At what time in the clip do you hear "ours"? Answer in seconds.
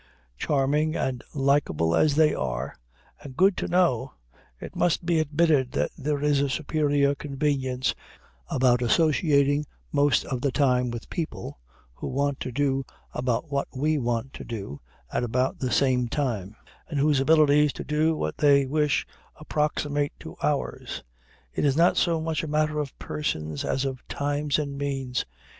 20.41-21.03